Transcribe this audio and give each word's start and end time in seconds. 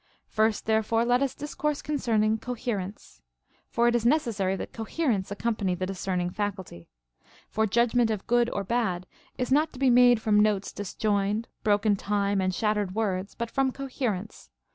First 0.29 0.65
therefore 0.65 1.05
let 1.05 1.21
us 1.21 1.35
discourse 1.35 1.83
concerning 1.83 2.39
coherence. 2.39 3.21
For 3.69 3.87
it 3.87 3.93
is 3.93 4.03
necessary 4.03 4.55
that 4.55 4.73
coherence 4.73 5.29
accompany 5.29 5.75
the 5.75 5.85
discerning 5.85 6.31
faculty. 6.31 6.89
For 7.51 7.67
judgment 7.67 8.09
of 8.09 8.25
good 8.25 8.49
or 8.51 8.63
bad 8.63 9.05
is 9.37 9.51
not 9.51 9.71
to 9.73 9.77
be 9.79 9.91
made 9.91 10.19
from 10.19 10.39
notes 10.39 10.73
disjoined, 10.73 11.49
broken 11.61 11.95
time, 11.95 12.41
and 12.41 12.51
shattered 12.51 12.95
words, 12.95 13.35
but 13.35 13.51
from 13.51 13.71
coherence. 13.71 14.49